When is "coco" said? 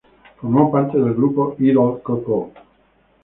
2.01-2.51